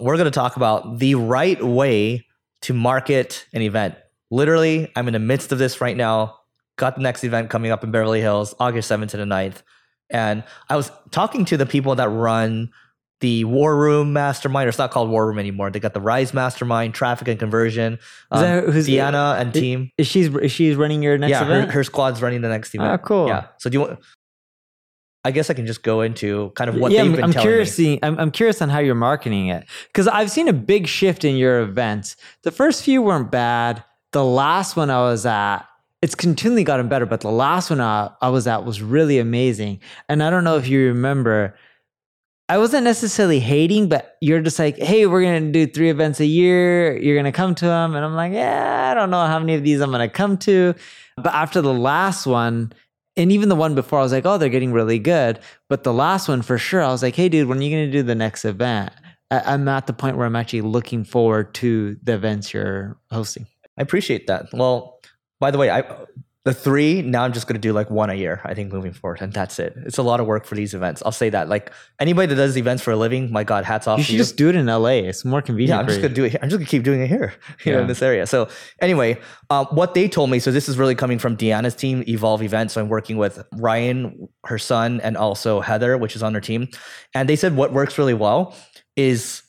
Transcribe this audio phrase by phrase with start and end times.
[0.00, 2.26] we're going to talk about the right way
[2.62, 3.94] to market an event.
[4.30, 6.38] Literally, I'm in the midst of this right now.
[6.76, 9.62] Got the next event coming up in Beverly Hills, August 7th to the 9th.
[10.10, 12.70] And I was talking to the people that run
[13.20, 14.66] the War Room Mastermind.
[14.66, 15.70] Or it's not called War Room anymore.
[15.70, 17.98] They got the Rise Mastermind, Traffic and Conversion.
[18.30, 19.90] Um, that who's- Deanna and team.
[19.96, 21.48] Is she's is she's running your next event?
[21.48, 21.72] yeah, her, event?
[21.72, 22.90] her squad's running the next event.
[22.90, 23.28] Ah, cool.
[23.28, 23.46] Yeah.
[23.58, 24.00] So do you want?
[25.24, 27.46] I guess I can just go into kind of what yeah, they've been I'm telling
[27.48, 27.78] curious.
[27.78, 27.84] me.
[27.84, 31.24] seeing- I'm, I'm curious on how you're marketing it because I've seen a big shift
[31.24, 32.16] in your events.
[32.42, 33.82] The first few weren't bad.
[34.12, 35.60] The last one I was at,
[36.02, 39.80] it's continually gotten better, but the last one I, I was at was really amazing.
[40.08, 41.56] And I don't know if you remember,
[42.50, 46.26] I wasn't necessarily hating, but you're just like, hey, we're gonna do three events a
[46.26, 46.94] year.
[47.00, 49.62] You're gonna come to them, and I'm like, yeah, I don't know how many of
[49.62, 50.74] these I'm gonna come to.
[51.16, 52.74] But after the last one,
[53.16, 55.38] and even the one before, I was like, oh, they're getting really good.
[55.68, 57.90] But the last one for sure, I was like, hey, dude, when are you gonna
[57.90, 58.92] do the next event?
[59.30, 63.46] I- I'm at the point where I'm actually looking forward to the events you're hosting.
[63.78, 64.46] I appreciate that.
[64.52, 65.00] Well,
[65.40, 65.82] by the way, I
[66.44, 68.42] the three now I'm just going to do like one a year.
[68.44, 69.74] I think moving forward, and that's it.
[69.86, 71.02] It's a lot of work for these events.
[71.04, 71.48] I'll say that.
[71.48, 73.98] Like anybody that does events for a living, my God, hats off.
[73.98, 75.00] You to should just do it in LA.
[75.08, 75.76] It's more convenient.
[75.76, 76.32] yeah, I'm just gonna do it.
[76.32, 76.40] Here.
[76.42, 77.32] I'm just gonna keep doing it here,
[77.64, 78.26] you know, in this area.
[78.26, 78.48] So
[78.80, 80.38] anyway, um, what they told me.
[80.38, 82.74] So this is really coming from Deanna's team, Evolve Events.
[82.74, 86.68] So I'm working with Ryan, her son, and also Heather, which is on her team.
[87.14, 88.54] And they said what works really well
[88.96, 89.42] is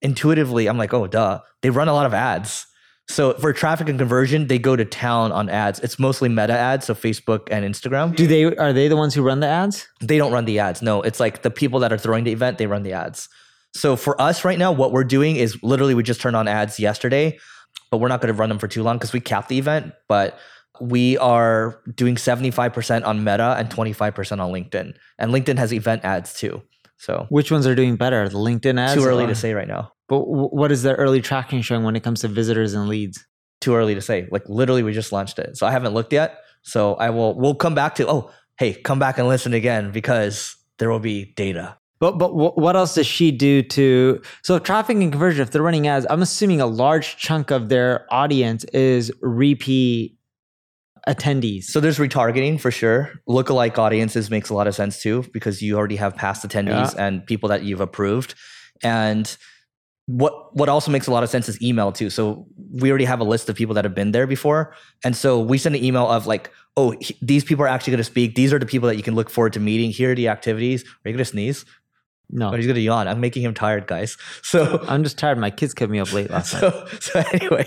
[0.00, 0.68] intuitively.
[0.68, 1.40] I'm like, oh, duh.
[1.62, 2.66] They run a lot of ads.
[3.08, 5.78] So for traffic and conversion, they go to town on ads.
[5.80, 8.16] It's mostly meta ads, so Facebook and Instagram.
[8.16, 9.86] Do they are they the ones who run the ads?
[10.00, 10.82] They don't run the ads.
[10.82, 13.28] No, it's like the people that are throwing the event, they run the ads.
[13.74, 16.80] So for us right now, what we're doing is literally we just turned on ads
[16.80, 17.38] yesterday,
[17.90, 19.92] but we're not going to run them for too long because we capped the event.
[20.08, 20.38] But
[20.80, 24.94] we are doing 75% on Meta and 25% on LinkedIn.
[25.18, 26.62] And LinkedIn has event ads too.
[26.98, 28.28] So Which ones are doing better?
[28.28, 28.94] The LinkedIn ads?
[28.94, 29.92] too early or- to say right now.
[30.08, 33.24] But w- what is the early tracking showing when it comes to visitors and leads?
[33.60, 34.28] Too early to say.
[34.30, 35.56] Like literally we just launched it.
[35.56, 36.38] So I haven't looked yet.
[36.62, 40.56] So I will we'll come back to oh, hey, come back and listen again because
[40.78, 41.76] there will be data.
[41.98, 45.40] But but what else does she do to so traffic and conversion?
[45.40, 50.18] If they're running ads, I'm assuming a large chunk of their audience is repeat
[51.08, 51.64] attendees.
[51.64, 53.12] So there's retargeting for sure.
[53.28, 57.24] Lookalike audiences makes a lot of sense too because you already have past attendees and
[57.24, 58.34] people that you've approved.
[58.82, 59.34] And
[60.06, 62.10] what what also makes a lot of sense is email too.
[62.10, 64.74] So we already have a list of people that have been there before,
[65.04, 67.98] and so we send an email of like, oh, he- these people are actually going
[67.98, 68.34] to speak.
[68.36, 69.90] These are the people that you can look forward to meeting.
[69.90, 70.82] Here are the activities.
[70.84, 71.64] Are you going to sneeze?
[72.28, 73.06] no, Oh, he's going to yawn.
[73.08, 74.16] I'm making him tired, guys.
[74.42, 75.38] So I'm just tired.
[75.38, 76.60] My kids kept me up late last night.
[76.60, 77.66] so, so anyway,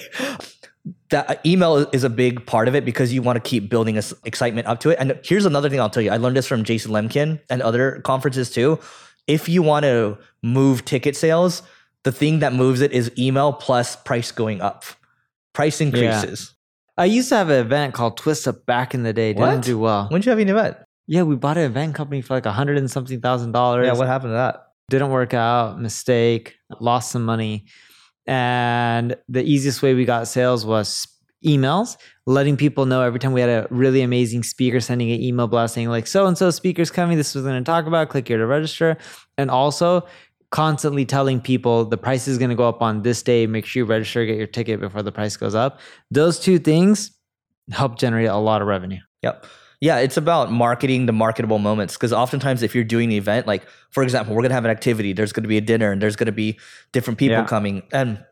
[1.10, 3.96] that uh, email is a big part of it because you want to keep building
[3.96, 4.98] this excitement up to it.
[5.00, 6.12] And here's another thing I'll tell you.
[6.12, 8.80] I learned this from Jason Lemkin and other conferences too.
[9.28, 11.62] If you want to move ticket sales,
[12.04, 14.84] the thing that moves it is email plus price going up.
[15.54, 16.54] Price increases.
[16.98, 19.34] I used to have an event called Twist Up back in the day.
[19.34, 19.64] Didn't What?
[19.64, 20.08] do well.
[20.10, 20.78] When did you have an event?
[21.08, 23.88] Yeah, we bought an event company for like a hundred and something thousand dollars.
[23.88, 24.66] Yeah, what happened to that?
[24.90, 27.66] didn't work out, mistake, lost some money.
[28.26, 31.08] And the easiest way we got sales was
[31.46, 31.96] emails,
[32.26, 35.74] letting people know every time we had a really amazing speaker, sending an email blast
[35.74, 38.10] saying, like, so and so speaker's coming, this is what we're going to talk about,
[38.10, 38.98] click here to register.
[39.38, 40.06] And also
[40.52, 43.82] constantly telling people the price is going to go up on this day, make sure
[43.82, 45.80] you register, get your ticket before the price goes up.
[46.10, 47.12] Those two things
[47.72, 49.00] help generate a lot of revenue.
[49.22, 49.46] Yep.
[49.82, 53.66] Yeah, it's about marketing the marketable moments because oftentimes if you're doing the event, like
[53.92, 56.34] for example, we're gonna have an activity, there's gonna be a dinner, and there's gonna
[56.34, 56.60] be
[56.92, 57.46] different people Yeah.
[57.46, 57.84] coming.
[57.94, 58.24] And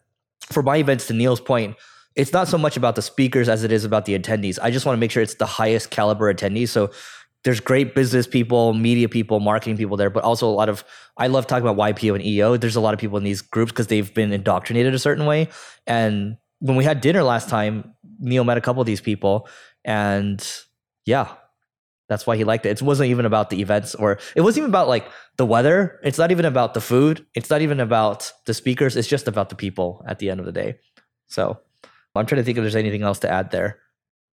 [0.51, 1.77] for my events, to Neil's point,
[2.15, 4.57] it's not so much about the speakers as it is about the attendees.
[4.61, 6.69] I just want to make sure it's the highest caliber attendees.
[6.69, 6.89] So
[7.47, 10.83] there's great business people, media people, marketing people there, but also a lot of
[11.15, 12.57] I love talking about YPO and EO.
[12.57, 15.47] There's a lot of people in these groups because they've been indoctrinated a certain way.
[15.87, 19.47] And when we had dinner last time, Neil met a couple of these people,
[19.85, 20.45] and
[21.05, 21.35] yeah,
[22.09, 22.81] that's why he liked it.
[22.81, 26.01] It wasn't even about the events or it wasn't even about like the weather.
[26.03, 27.25] It's not even about the food.
[27.33, 28.97] It's not even about the speakers.
[28.97, 30.79] It's just about the people at the end of the day.
[31.27, 31.57] So
[32.13, 33.79] I'm trying to think if there's anything else to add there.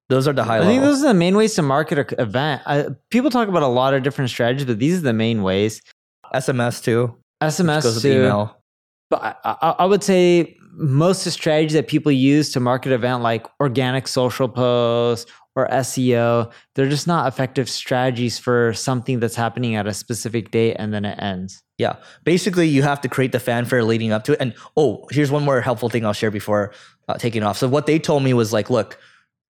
[0.09, 0.73] Those are the high I level.
[0.73, 2.62] think those are the main ways to market an event.
[2.67, 5.81] I, people talk about a lot of different strategies, but these are the main ways.
[6.35, 7.17] SMS too.
[7.43, 8.12] SMS Goes too.
[8.12, 8.59] email.
[9.11, 12.91] But I, I, I would say most of the strategies that people use to market
[12.91, 19.21] an event, like organic social posts or SEO, they're just not effective strategies for something
[19.21, 21.62] that's happening at a specific date and then it ends.
[21.79, 21.97] Yeah.
[22.25, 24.41] Basically, you have to create the fanfare leading up to it.
[24.41, 26.73] And oh, here's one more helpful thing I'll share before
[27.09, 27.56] uh, taking off.
[27.59, 28.99] So, what they told me was like, look,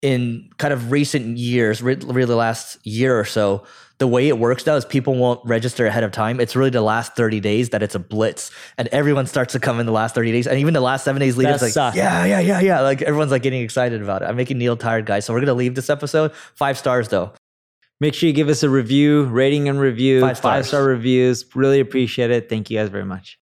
[0.04, 3.64] in kind of recent years, re- really the last year or so,
[4.00, 6.42] the way it works now is people won't register ahead of time.
[6.42, 9.80] It's really the last 30 days that it's a blitz and everyone starts to come
[9.80, 10.46] in the last 30 days.
[10.46, 11.96] And even the last seven days That like, sucks.
[11.96, 12.82] yeah, yeah, yeah, yeah.
[12.82, 14.26] Like everyone's like getting excited about it.
[14.26, 15.26] I'm making Neil tired, guys.
[15.26, 17.32] So we're going to leave this episode five stars though.
[18.02, 21.46] Make sure you give us a review, rating and review, Five five star reviews.
[21.56, 22.50] Really appreciate it.
[22.50, 23.40] Thank you guys very much.